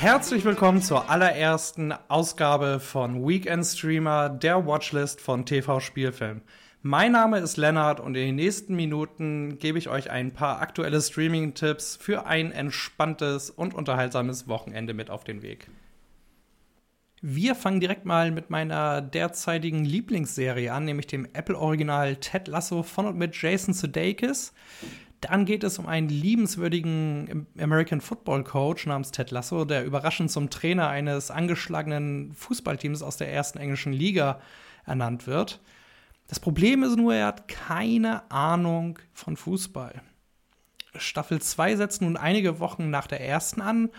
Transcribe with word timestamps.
Herzlich 0.00 0.46
willkommen 0.46 0.80
zur 0.80 1.10
allerersten 1.10 1.92
Ausgabe 2.08 2.80
von 2.80 3.28
Weekend 3.28 3.66
Streamer, 3.66 4.30
der 4.30 4.64
Watchlist 4.66 5.20
von 5.20 5.44
TV 5.44 5.78
Spielfilm. 5.78 6.40
Mein 6.80 7.12
Name 7.12 7.38
ist 7.40 7.58
Lennart 7.58 8.00
und 8.00 8.16
in 8.16 8.28
den 8.28 8.36
nächsten 8.36 8.74
Minuten 8.74 9.58
gebe 9.58 9.76
ich 9.76 9.90
euch 9.90 10.10
ein 10.10 10.32
paar 10.32 10.62
aktuelle 10.62 11.02
Streaming-Tipps 11.02 11.96
für 11.96 12.24
ein 12.24 12.50
entspanntes 12.50 13.50
und 13.50 13.74
unterhaltsames 13.74 14.48
Wochenende 14.48 14.94
mit 14.94 15.10
auf 15.10 15.22
den 15.22 15.42
Weg. 15.42 15.68
Wir 17.20 17.54
fangen 17.54 17.80
direkt 17.80 18.06
mal 18.06 18.30
mit 18.30 18.48
meiner 18.48 19.02
derzeitigen 19.02 19.84
Lieblingsserie 19.84 20.72
an, 20.72 20.86
nämlich 20.86 21.08
dem 21.08 21.26
Apple-Original 21.30 22.16
Ted 22.16 22.48
Lasso 22.48 22.82
von 22.82 23.04
und 23.04 23.18
mit 23.18 23.36
Jason 23.36 23.74
Sudeikis. 23.74 24.54
Dann 25.20 25.44
geht 25.44 25.64
es 25.64 25.78
um 25.78 25.86
einen 25.86 26.08
liebenswürdigen 26.08 27.46
American 27.58 28.00
Football 28.00 28.42
Coach 28.42 28.86
namens 28.86 29.10
Ted 29.10 29.30
Lasso, 29.30 29.64
der 29.66 29.84
überraschend 29.84 30.30
zum 30.30 30.48
Trainer 30.48 30.88
eines 30.88 31.30
angeschlagenen 31.30 32.32
Fußballteams 32.32 33.02
aus 33.02 33.18
der 33.18 33.30
ersten 33.32 33.58
englischen 33.58 33.92
Liga 33.92 34.40
ernannt 34.86 35.26
wird. 35.26 35.60
Das 36.26 36.40
Problem 36.40 36.82
ist 36.82 36.96
nur, 36.96 37.14
er 37.14 37.26
hat 37.26 37.48
keine 37.48 38.30
Ahnung 38.30 38.98
von 39.12 39.36
Fußball. 39.36 40.00
Staffel 40.94 41.42
2 41.42 41.76
setzt 41.76 42.02
nun 42.02 42.16
einige 42.16 42.58
Wochen 42.58 42.88
nach 42.88 43.06
der 43.06 43.20
ersten 43.20 43.60
an 43.60 43.90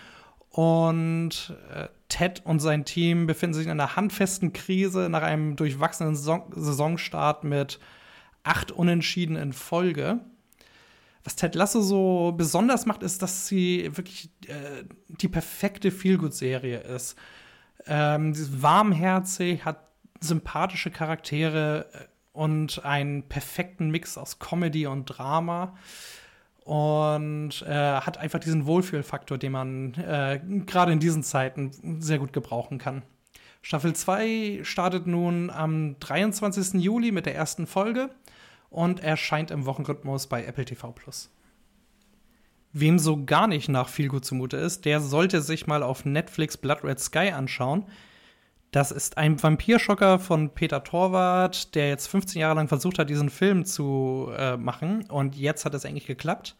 und 0.49 1.55
äh, 1.73 1.88
Ted 2.09 2.42
und 2.45 2.59
sein 2.59 2.83
Team 2.83 3.27
befinden 3.27 3.53
sich 3.53 3.66
in 3.66 3.72
einer 3.72 3.95
handfesten 3.95 4.53
Krise 4.53 5.08
nach 5.09 5.22
einem 5.22 5.55
durchwachsenen 5.55 6.16
Saisonstart 6.16 7.44
mit 7.44 7.80
acht 8.44 8.72
Unentschieden 8.72 9.36
in 9.36 9.53
Folge 9.53 10.19
was 11.23 11.36
Ted 11.36 11.55
Lasso 11.55 11.81
so 11.81 12.33
besonders 12.36 12.86
macht, 12.86 13.03
ist, 13.03 13.22
dass 13.22 13.47
sie 13.47 13.89
wirklich 13.95 14.30
äh, 14.47 14.83
die 15.08 15.27
perfekte 15.27 15.91
Feelgood-Serie 15.91 16.80
ist. 16.80 17.16
Ähm, 17.88 18.33
sie 18.33 18.44
ist 18.44 18.61
warmherzig, 18.61 19.66
hat 19.66 19.88
sympathische 20.19 20.92
Charaktere 20.92 21.88
äh, 21.94 21.97
und 22.33 22.86
einen 22.86 23.23
perfekten 23.23 23.89
Mix 23.89 24.17
aus 24.17 24.39
Comedy 24.39 24.88
und 24.88 25.05
Drama 25.05 25.75
und 26.64 27.64
äh, 27.64 27.73
hat 27.73 28.17
einfach 28.17 28.39
diesen 28.39 28.66
Wohlfühlfaktor, 28.66 29.38
den 29.38 29.52
man 29.52 29.94
äh, 29.95 30.39
gerade 30.66 30.94
in 30.94 30.99
diesen 30.99 31.23
Zeiten 31.23 31.99
sehr 31.99 32.19
gut 32.19 32.33
gebrauchen 32.33 32.77
kann. 32.77 33.03
Staffel 33.64 33.94
2 33.94 34.61
startet 34.64 35.05
nun 35.05 35.49
am 35.49 35.99
23. 35.99 36.81
Juli 36.81 37.11
mit 37.11 37.25
der 37.25 37.36
ersten 37.36 37.67
Folge 37.67 38.09
und 38.72 39.03
erscheint 39.03 39.52
im 39.52 39.66
Wochenrhythmus 39.66 40.25
bei 40.25 40.44
Apple 40.44 40.66
TV 40.66 40.91
Plus. 40.94 41.30
Wem 42.73 42.97
so 42.97 43.25
gar 43.25 43.47
nicht 43.47 43.69
nach 43.69 43.89
viel 43.89 44.08
gut 44.08 44.25
zumute 44.25 44.58
ist, 44.58 44.86
der 44.86 45.02
sollte 45.02 45.42
sich 45.42 45.67
mal 45.67 45.83
auf 45.83 46.05
Netflix 46.05 46.58
Blood 46.58 46.83
Red 46.83 46.99
Sky 46.99 47.31
anschauen. 47.31 47.86
Das 48.71 48.92
ist 48.92 49.17
ein 49.17 49.43
Vampirschocker 49.43 50.20
von 50.20 50.52
Peter 50.52 50.81
Torwart, 50.86 51.76
der 51.76 51.89
jetzt 51.89 52.08
15 52.08 52.39
Jahre 52.39 52.55
lang 52.55 52.70
versucht 52.70 52.98
hat, 52.98 53.10
diesen 53.10 53.30
Film 53.30 53.65
zu 53.65 54.31
äh, 54.37 54.55
machen. 54.55 55.04
Und 55.10 55.36
jetzt 55.36 55.65
hat 55.65 55.73
es 55.73 55.86
eigentlich 55.86 56.08
geklappt. 56.08 56.55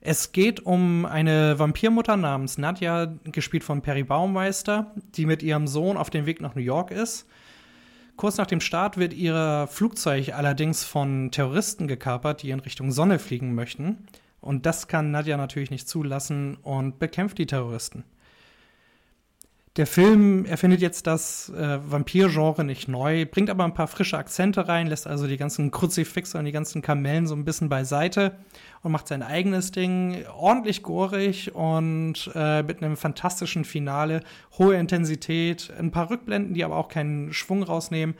Es 0.00 0.30
geht 0.30 0.60
um 0.60 1.04
eine 1.04 1.58
Vampirmutter 1.58 2.16
namens 2.16 2.56
Nadja, 2.56 3.12
gespielt 3.24 3.64
von 3.64 3.82
Perry 3.82 4.04
Baumeister, 4.04 4.94
die 5.16 5.26
mit 5.26 5.42
ihrem 5.42 5.66
Sohn 5.66 5.96
auf 5.96 6.10
dem 6.10 6.26
Weg 6.26 6.40
nach 6.40 6.54
New 6.54 6.62
York 6.62 6.92
ist 6.92 7.26
Kurz 8.20 8.36
nach 8.36 8.46
dem 8.46 8.60
Start 8.60 8.98
wird 8.98 9.14
ihr 9.14 9.66
Flugzeug 9.70 10.34
allerdings 10.34 10.84
von 10.84 11.30
Terroristen 11.30 11.88
gekapert, 11.88 12.42
die 12.42 12.50
in 12.50 12.60
Richtung 12.60 12.92
Sonne 12.92 13.18
fliegen 13.18 13.54
möchten. 13.54 14.04
Und 14.42 14.66
das 14.66 14.88
kann 14.88 15.10
Nadja 15.10 15.38
natürlich 15.38 15.70
nicht 15.70 15.88
zulassen 15.88 16.58
und 16.62 16.98
bekämpft 16.98 17.38
die 17.38 17.46
Terroristen. 17.46 18.04
Der 19.76 19.86
Film 19.86 20.46
erfindet 20.46 20.80
jetzt 20.80 21.06
das 21.06 21.48
äh, 21.50 21.78
Vampir-Genre 21.88 22.64
nicht 22.64 22.88
neu, 22.88 23.24
bringt 23.24 23.50
aber 23.50 23.62
ein 23.62 23.72
paar 23.72 23.86
frische 23.86 24.18
Akzente 24.18 24.66
rein, 24.66 24.88
lässt 24.88 25.06
also 25.06 25.28
die 25.28 25.36
ganzen 25.36 25.70
Kruzifixe 25.70 26.38
und 26.38 26.44
die 26.44 26.50
ganzen 26.50 26.82
Kamellen 26.82 27.28
so 27.28 27.36
ein 27.36 27.44
bisschen 27.44 27.68
beiseite 27.68 28.36
und 28.82 28.90
macht 28.90 29.06
sein 29.06 29.22
eigenes 29.22 29.70
Ding 29.70 30.24
ordentlich 30.36 30.82
gorig 30.82 31.54
und 31.54 32.32
äh, 32.34 32.64
mit 32.64 32.82
einem 32.82 32.96
fantastischen 32.96 33.64
Finale, 33.64 34.24
hohe 34.58 34.74
Intensität, 34.74 35.72
ein 35.78 35.92
paar 35.92 36.10
Rückblenden, 36.10 36.52
die 36.52 36.64
aber 36.64 36.76
auch 36.76 36.88
keinen 36.88 37.32
Schwung 37.32 37.62
rausnehmen. 37.62 38.16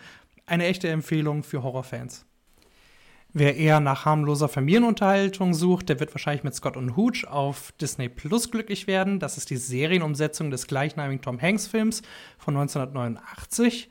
Eine 0.47 0.66
echte 0.66 0.89
Empfehlung 0.89 1.43
für 1.43 1.65
Horrorfans. 1.65 2.27
Wer 3.33 3.57
eher 3.57 3.79
nach 3.79 4.07
harmloser 4.07 4.49
Familienunterhaltung 4.49 5.55
sucht, 5.55 5.89
der 5.89 6.01
wird 6.01 6.13
wahrscheinlich 6.13 6.43
mit 6.43 6.55
Scott 6.55 6.77
und 6.77 6.97
Hooch 6.97 7.27
auf 7.29 7.73
Disney 7.81 8.09
Plus 8.09 8.51
glücklich 8.51 8.89
werden. 8.89 9.21
Das 9.21 9.37
ist 9.37 9.51
die 9.51 9.57
Serienumsetzung 9.57 10.51
des 10.51 10.67
gleichnamigen 10.67 11.23
Tom 11.23 11.41
Hanks 11.41 11.69
Films 11.69 12.03
von 12.39 12.57
1989. 12.57 13.89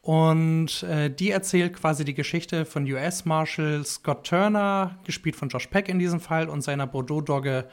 Und 0.00 0.82
äh, 0.84 1.10
die 1.10 1.30
erzählt 1.30 1.74
quasi 1.74 2.04
die 2.04 2.14
Geschichte 2.14 2.64
von 2.64 2.90
US 2.90 3.26
Marshal 3.26 3.84
Scott 3.84 4.26
Turner, 4.26 4.98
gespielt 5.04 5.36
von 5.36 5.50
Josh 5.50 5.66
Peck 5.66 5.88
in 5.88 5.98
diesem 5.98 6.18
Fall, 6.18 6.48
und 6.48 6.62
seiner 6.62 6.86
Bordeaux-Dogge 6.86 7.68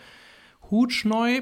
Hooch 0.70 1.06
neu. 1.06 1.42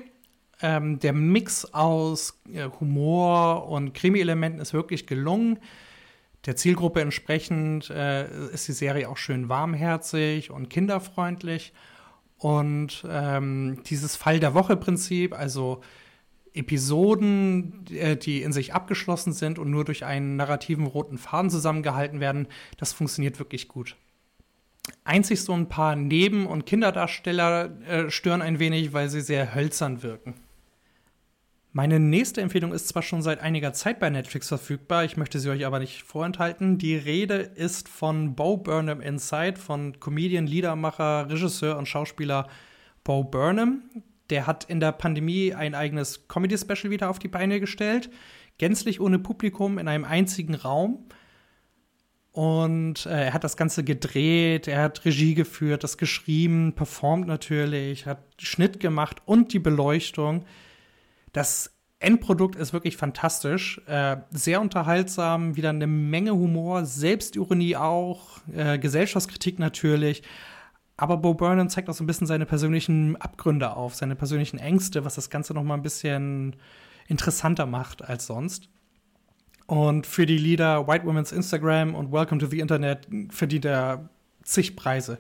Ähm, 0.62 1.00
der 1.00 1.13
Mix 1.13 1.73
aus 1.73 2.40
äh, 2.53 2.69
Humor 2.79 3.67
und 3.67 3.94
Krimi-Elementen 3.96 4.59
ist 4.59 4.73
wirklich 4.73 5.07
gelungen. 5.07 5.59
Der 6.45 6.55
Zielgruppe 6.55 7.01
entsprechend 7.01 7.89
äh, 7.89 8.27
ist 8.51 8.67
die 8.67 8.73
Serie 8.73 9.09
auch 9.09 9.17
schön 9.17 9.49
warmherzig 9.49 10.51
und 10.51 10.69
kinderfreundlich. 10.69 11.73
Und 12.37 13.05
ähm, 13.09 13.81
dieses 13.85 14.15
Fall 14.15 14.39
der 14.39 14.53
Woche-Prinzip, 14.53 15.37
also 15.37 15.81
Episoden, 16.53 17.85
äh, 17.91 18.15
die 18.15 18.41
in 18.41 18.53
sich 18.53 18.73
abgeschlossen 18.73 19.33
sind 19.33 19.59
und 19.59 19.69
nur 19.69 19.85
durch 19.85 20.05
einen 20.05 20.35
narrativen 20.35 20.85
roten 20.85 21.17
Faden 21.17 21.49
zusammengehalten 21.49 22.19
werden, 22.19 22.47
das 22.77 22.93
funktioniert 22.93 23.39
wirklich 23.39 23.67
gut. 23.67 23.95
Einzig 25.03 25.41
so 25.41 25.53
ein 25.53 25.67
paar 25.67 25.95
Neben- 25.95 26.47
und 26.47 26.65
Kinderdarsteller 26.65 27.81
äh, 27.87 28.09
stören 28.09 28.41
ein 28.41 28.59
wenig, 28.59 28.93
weil 28.93 29.09
sie 29.09 29.21
sehr 29.21 29.53
hölzern 29.53 30.03
wirken. 30.03 30.35
Meine 31.77 31.99
nächste 31.99 32.41
Empfehlung 32.41 32.73
ist 32.73 32.88
zwar 32.88 33.03
schon 33.03 33.21
seit 33.21 33.39
einiger 33.39 33.71
Zeit 33.71 33.99
bei 33.99 34.09
Netflix 34.09 34.47
verfügbar, 34.47 35.05
ich 35.05 35.15
möchte 35.15 35.38
sie 35.38 35.51
euch 35.51 35.63
aber 35.63 35.77
nicht 35.77 36.01
vorenthalten. 36.01 36.79
Die 36.79 36.95
Rede 36.95 37.35
ist 37.35 37.88
von 37.88 38.33
Bo 38.33 38.57
Burnham 38.57 38.99
Inside, 38.99 39.59
von 39.59 39.99
Comedian, 39.99 40.47
Liedermacher, 40.47 41.29
Regisseur 41.29 41.77
und 41.77 41.87
Schauspieler 41.87 42.47
Bo 43.03 43.23
Burnham. 43.23 43.83
Der 44.31 44.47
hat 44.47 44.63
in 44.63 44.79
der 44.79 44.91
Pandemie 44.91 45.53
ein 45.53 45.75
eigenes 45.75 46.27
Comedy-Special 46.27 46.89
wieder 46.89 47.11
auf 47.11 47.19
die 47.19 47.27
Beine 47.27 47.59
gestellt, 47.59 48.09
gänzlich 48.57 48.99
ohne 48.99 49.19
Publikum 49.19 49.77
in 49.77 49.87
einem 49.87 50.03
einzigen 50.03 50.55
Raum. 50.55 51.05
Und 52.31 53.05
äh, 53.05 53.25
er 53.25 53.34
hat 53.34 53.43
das 53.43 53.55
Ganze 53.55 53.84
gedreht, 53.84 54.67
er 54.67 54.81
hat 54.81 55.05
Regie 55.05 55.35
geführt, 55.35 55.84
das 55.84 55.99
geschrieben, 55.99 56.73
performt 56.73 57.28
natürlich, 57.28 58.07
hat 58.07 58.23
Schnitt 58.40 58.79
gemacht 58.79 59.22
und 59.25 59.53
die 59.53 59.59
Beleuchtung. 59.59 60.43
Das 61.37 61.69
Endprodukt 61.99 62.55
ist 62.55 62.73
wirklich 62.73 62.97
fantastisch, 62.97 63.79
äh, 63.85 64.17
sehr 64.31 64.59
unterhaltsam, 64.59 65.55
wieder 65.55 65.69
eine 65.69 65.85
Menge 65.85 66.31
Humor, 66.31 66.84
Selbstironie 66.84 67.75
auch, 67.75 68.39
äh, 68.55 68.79
Gesellschaftskritik 68.79 69.59
natürlich. 69.59 70.23
Aber 70.95 71.17
Bo 71.17 71.35
Burnham 71.35 71.69
zeigt 71.69 71.89
auch 71.89 71.93
so 71.93 72.03
ein 72.03 72.07
bisschen 72.07 72.25
seine 72.25 72.47
persönlichen 72.47 73.17
Abgründe 73.17 73.75
auf, 73.75 73.93
seine 73.93 74.16
persönlichen 74.16 74.57
Ängste, 74.57 75.05
was 75.05 75.13
das 75.13 75.29
Ganze 75.29 75.53
noch 75.53 75.61
mal 75.61 75.75
ein 75.75 75.84
bisschen 75.84 76.55
interessanter 77.07 77.67
macht 77.67 78.03
als 78.03 78.25
sonst. 78.25 78.67
Und 79.67 80.07
für 80.07 80.25
die 80.25 80.40
Lieder 80.40 80.87
White 80.87 81.05
Women's 81.05 81.31
Instagram 81.31 81.93
und 81.93 82.11
Welcome 82.11 82.41
to 82.41 82.47
the 82.47 82.59
Internet 82.59 83.07
verdient 83.29 83.66
er 83.66 84.09
zig 84.41 84.75
Preise. 84.75 85.19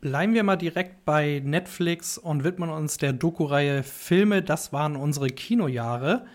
Bleiben 0.00 0.34
wir 0.34 0.42
mal 0.42 0.56
direkt 0.56 1.04
bei 1.04 1.40
Netflix 1.44 2.18
und 2.18 2.44
widmen 2.44 2.70
uns 2.70 2.98
der 2.98 3.12
Doku-Reihe 3.12 3.82
Filme, 3.82 4.42
das 4.42 4.72
waren 4.72 4.94
unsere 4.94 5.28
Kinojahre. 5.28 6.26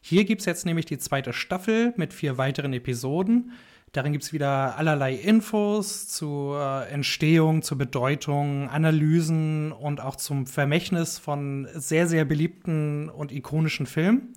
Hier 0.00 0.24
gibt 0.24 0.40
es 0.40 0.46
jetzt 0.46 0.64
nämlich 0.64 0.86
die 0.86 0.98
zweite 0.98 1.32
Staffel 1.32 1.92
mit 1.96 2.14
vier 2.14 2.38
weiteren 2.38 2.72
Episoden. 2.72 3.52
Darin 3.92 4.12
gibt 4.12 4.22
es 4.22 4.32
wieder 4.32 4.78
allerlei 4.78 5.14
Infos 5.14 6.06
zur 6.08 6.86
Entstehung, 6.88 7.62
zur 7.62 7.76
Bedeutung, 7.76 8.68
Analysen 8.68 9.72
und 9.72 10.00
auch 10.00 10.14
zum 10.14 10.46
Vermächtnis 10.46 11.18
von 11.18 11.66
sehr, 11.74 12.06
sehr 12.06 12.24
beliebten 12.24 13.08
und 13.08 13.32
ikonischen 13.32 13.86
Filmen. 13.86 14.34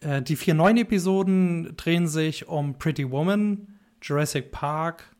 Äh, 0.00 0.22
die 0.22 0.36
vier 0.36 0.54
neuen 0.54 0.78
Episoden 0.78 1.76
drehen 1.76 2.08
sich 2.08 2.48
um 2.48 2.78
Pretty 2.78 3.10
Woman, 3.10 3.78
Jurassic 4.00 4.50
Park, 4.50 5.13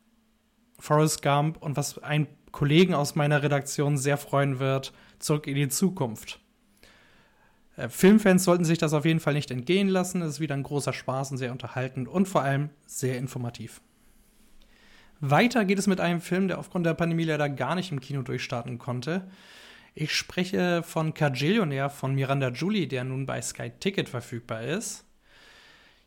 Forrest 0.79 1.23
Gump 1.23 1.63
und 1.63 1.77
was 1.77 1.99
einen 2.03 2.27
Kollegen 2.53 2.95
aus 2.95 3.15
meiner 3.15 3.43
Redaktion 3.43 3.97
sehr 3.99 4.17
freuen 4.17 4.59
wird, 4.59 4.93
zurück 5.19 5.47
in 5.47 5.57
die 5.57 5.69
Zukunft. 5.69 6.41
Äh, 7.77 7.89
Filmfans 7.89 8.45
sollten 8.45 8.65
sich 8.65 8.79
das 8.79 8.93
auf 8.93 9.05
jeden 9.05 9.21
Fall 9.21 9.35
nicht 9.35 9.51
entgehen 9.51 9.89
lassen. 9.89 10.23
Es 10.23 10.35
ist 10.35 10.41
wieder 10.41 10.55
ein 10.55 10.63
großer 10.63 10.93
Spaß 10.93 11.33
und 11.33 11.39
sehr 11.39 11.53
unterhaltend 11.53 12.09
und 12.09 12.29
vor 12.29 12.43
allem 12.43 12.71
sehr 12.87 13.19
informativ. 13.19 13.81
Weiter 15.21 15.65
geht 15.65 15.79
es 15.79 15.87
mit 15.87 16.01
einem 16.01 16.21
Film, 16.21 16.49
der 16.49 16.59
aufgrund 16.59 16.87
der 16.87 16.95
Pandemie 16.95 17.25
leider 17.25 17.49
gar 17.49 17.75
nicht 17.75 17.93
im 17.93 18.01
Kino 18.01 18.23
durchstarten 18.23 18.79
konnte. 18.79 19.29
Ich 19.95 20.13
spreche 20.13 20.83
von 20.83 21.15
Cagillionaire 21.15 21.89
von 21.89 22.15
Miranda 22.15 22.49
Julie, 22.49 22.89
der 22.89 23.05
nun 23.05 23.27
bei 23.27 23.41
Sky 23.41 23.71
Ticket 23.79 24.09
verfügbar 24.09 24.63
ist. 24.63 25.05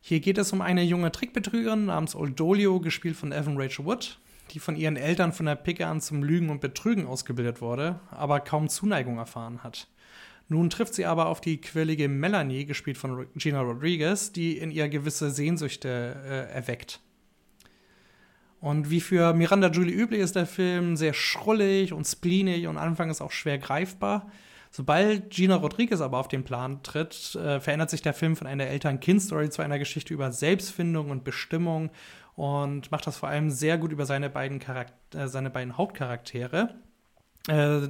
Hier 0.01 0.19
geht 0.19 0.37
es 0.37 0.53
um 0.53 0.61
eine 0.61 0.83
junge 0.83 1.11
Trickbetrügerin 1.11 1.85
namens 1.85 2.15
Old 2.15 2.39
Dolio, 2.39 2.79
gespielt 2.79 3.15
von 3.15 3.31
Evan 3.31 3.59
Rachel 3.59 3.85
Wood, 3.85 4.19
die 4.51 4.59
von 4.59 4.75
ihren 4.75 4.95
Eltern 4.95 5.33
von 5.33 5.45
der 5.45 5.55
Picke 5.55 5.87
an 5.87 6.01
zum 6.01 6.23
Lügen 6.23 6.49
und 6.49 6.61
Betrügen 6.61 7.05
ausgebildet 7.05 7.61
wurde, 7.61 7.99
aber 8.11 8.39
kaum 8.39 8.69
Zuneigung 8.69 9.17
erfahren 9.17 9.63
hat. 9.63 9.87
Nun 10.49 10.69
trifft 10.69 10.93
sie 10.93 11.05
aber 11.05 11.27
auf 11.27 11.41
die 11.41 11.59
quirlige 11.59 12.07
Melanie, 12.07 12.65
gespielt 12.65 12.97
von 12.97 13.27
Gina 13.35 13.61
Rodriguez, 13.61 14.31
die 14.31 14.57
in 14.57 14.71
ihr 14.71 14.87
gewisse 14.87 15.29
Sehnsüchte 15.29 16.15
äh, 16.25 16.53
erweckt. 16.53 17.01
Und 18.59 18.89
wie 18.89 19.01
für 19.01 19.33
Miranda 19.33 19.69
Julie 19.69 19.93
üblich 19.93 20.21
ist 20.21 20.35
der 20.35 20.47
Film 20.47 20.95
sehr 20.95 21.13
schrullig 21.13 21.93
und 21.93 22.05
spleenig 22.05 22.67
und 22.67 22.77
anfangs 22.77 23.21
auch 23.21 23.31
schwer 23.31 23.57
greifbar. 23.57 24.31
Sobald 24.77 25.31
Gina 25.31 25.55
Rodriguez 25.55 26.01
aber 26.01 26.19
auf 26.19 26.27
den 26.27 26.43
Plan 26.43 26.83
tritt, 26.83 27.33
äh, 27.33 27.59
verändert 27.59 27.89
sich 27.89 28.03
der 28.03 28.13
Film 28.13 28.35
von 28.35 28.45
einer 28.45 28.67
Eltern-Kind-Story 28.67 29.49
zu 29.49 29.63
einer 29.63 29.79
Geschichte 29.79 30.13
über 30.13 30.31
Selbstfindung 30.31 31.09
und 31.09 31.23
Bestimmung 31.23 31.89
und 32.35 32.91
macht 32.91 33.07
das 33.07 33.17
vor 33.17 33.27
allem 33.27 33.49
sehr 33.49 33.79
gut 33.79 33.91
über 33.91 34.05
seine 34.05 34.29
beiden, 34.29 34.59
Charakter 34.59 35.23
äh, 35.23 35.27
seine 35.29 35.49
beiden 35.49 35.79
Hauptcharaktere. 35.79 36.75
Äh, 37.47 37.87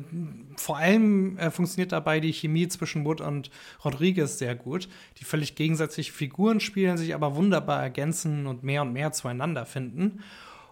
vor 0.55 0.77
allem 0.77 1.37
äh, 1.37 1.51
funktioniert 1.51 1.91
dabei 1.91 2.21
die 2.21 2.31
Chemie 2.31 2.69
zwischen 2.69 3.03
Wood 3.03 3.19
und 3.19 3.51
Rodriguez 3.83 4.37
sehr 4.37 4.55
gut. 4.55 4.87
Die 5.17 5.25
völlig 5.25 5.55
gegensätzlichen 5.55 6.15
Figuren 6.15 6.61
spielen, 6.61 6.95
sich 6.95 7.13
aber 7.13 7.35
wunderbar 7.35 7.83
ergänzen 7.83 8.47
und 8.47 8.63
mehr 8.63 8.83
und 8.83 8.93
mehr 8.93 9.11
zueinander 9.11 9.65
finden. 9.65 10.23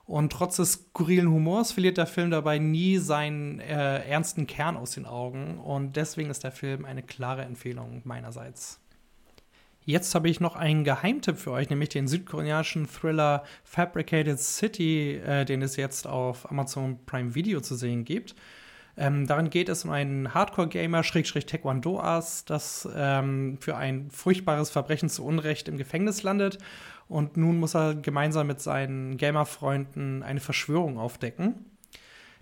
Und 0.08 0.32
trotz 0.32 0.58
des 0.58 0.74
skurrilen 0.74 1.30
Humors 1.30 1.72
verliert 1.72 1.98
der 1.98 2.06
Film 2.06 2.30
dabei 2.30 2.60
nie 2.60 2.98
seinen 2.98 3.60
äh, 3.60 4.08
ernsten 4.08 4.46
Kern 4.46 4.78
aus 4.78 4.92
den 4.92 5.06
Augen. 5.06 5.58
Und 5.58 5.96
deswegen 5.96 6.30
ist 6.30 6.44
der 6.44 6.52
Film 6.52 6.86
eine 6.86 7.02
klare 7.02 7.44
Empfehlung 7.44 8.02
meinerseits. 8.04 8.80
Jetzt 9.84 10.16
habe 10.16 10.30
ich 10.30 10.40
noch 10.40 10.56
einen 10.56 10.84
Geheimtipp 10.84 11.38
für 11.38 11.52
euch, 11.52 11.70
nämlich 11.70 11.90
den 11.90 12.08
südkoreanischen 12.08 12.88
Thriller 12.88 13.44
Fabricated 13.64 14.40
City, 14.40 15.16
äh, 15.16 15.46
den 15.46 15.62
es 15.62 15.76
jetzt 15.76 16.08
auf 16.08 16.50
Amazon 16.50 17.00
Prime 17.06 17.36
Video 17.36 17.62
zu 17.62 17.76
sehen 17.76 18.04
gibt. 18.04 18.36
Ähm, 18.98 19.28
darin 19.28 19.50
geht 19.50 19.70
es 19.70 19.84
um 19.84 19.92
einen 19.92 20.34
Hardcore-Gamer, 20.34 21.04
Schrägstrich 21.04 21.46
Taekwondo-Ass, 21.46 22.46
das 22.46 22.88
ähm, 22.96 23.58
für 23.60 23.76
ein 23.76 24.10
furchtbares 24.10 24.70
Verbrechen 24.70 25.10
zu 25.10 25.26
Unrecht 25.26 25.68
im 25.68 25.78
Gefängnis 25.78 26.24
landet. 26.24 26.58
Und 27.08 27.38
nun 27.38 27.60
muss 27.60 27.76
er 27.76 27.96
gemeinsam 27.96 28.48
mit 28.48 28.62
seinen 28.62 29.18
Gamer-Freunden 29.18 30.24
eine 30.24 30.40
Verschwörung 30.40 30.98
aufdecken. 30.98 31.66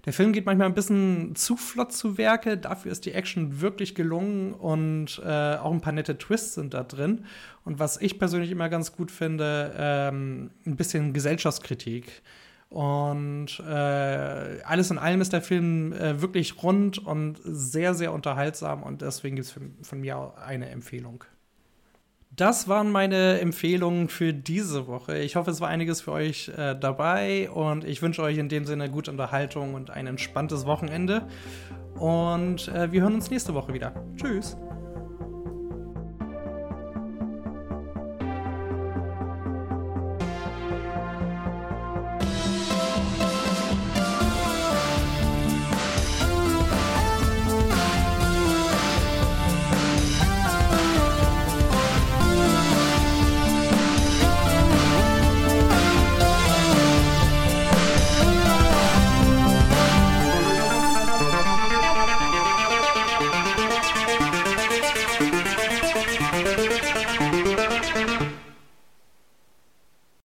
Der 0.05 0.11
Film 0.11 0.33
geht 0.33 0.45
manchmal 0.45 0.67
ein 0.67 0.73
bisschen 0.73 1.33
zu 1.35 1.55
flott 1.55 1.94
zu 1.94 2.17
Werke, 2.17 2.57
dafür 2.57 2.91
ist 2.91 3.05
die 3.05 3.13
Action 3.13 3.61
wirklich 3.61 3.95
gelungen 3.95 4.53
und 4.53 5.21
äh, 5.25 5.55
auch 5.55 5.71
ein 5.71 5.79
paar 5.79 5.94
nette 5.94 6.17
Twists 6.17 6.55
sind 6.55 6.73
da 6.73 6.83
drin. 6.83 7.25
Und 7.63 7.79
was 7.79 8.01
ich 8.01 8.19
persönlich 8.19 8.51
immer 8.51 8.67
ganz 8.67 8.91
gut 8.91 9.11
finde, 9.11 9.73
ähm, 9.77 10.51
ein 10.65 10.75
bisschen 10.75 11.13
Gesellschaftskritik. 11.13 12.21
Und 12.73 13.59
äh, 13.59 14.61
alles 14.63 14.89
in 14.89 14.97
allem 14.97 15.21
ist 15.21 15.31
der 15.31 15.43
Film 15.43 15.93
äh, 15.93 16.21
wirklich 16.23 16.63
rund 16.63 16.97
und 16.97 17.39
sehr, 17.43 17.93
sehr 17.93 18.11
unterhaltsam 18.11 18.81
und 18.81 19.03
deswegen 19.03 19.35
gibt 19.35 19.47
es 19.47 19.87
von 19.87 20.01
mir 20.01 20.17
auch 20.17 20.37
eine 20.37 20.69
Empfehlung. 20.69 21.23
Das 22.35 22.67
waren 22.67 22.91
meine 22.91 23.39
Empfehlungen 23.39 24.09
für 24.09 24.33
diese 24.33 24.87
Woche. 24.87 25.19
Ich 25.19 25.35
hoffe, 25.35 25.51
es 25.51 25.61
war 25.61 25.69
einiges 25.69 26.01
für 26.01 26.13
euch 26.13 26.49
äh, 26.57 26.75
dabei 26.75 27.51
und 27.51 27.83
ich 27.83 28.01
wünsche 28.01 28.23
euch 28.23 28.39
in 28.39 28.49
dem 28.49 28.65
Sinne 28.65 28.89
gute 28.89 29.11
Unterhaltung 29.11 29.75
und 29.75 29.91
ein 29.91 30.07
entspanntes 30.07 30.65
Wochenende. 30.65 31.27
Und 31.99 32.69
äh, 32.69 32.91
wir 32.91 33.03
hören 33.03 33.13
uns 33.13 33.29
nächste 33.29 33.53
Woche 33.53 33.71
wieder. 33.75 33.93
Tschüss. 34.15 34.57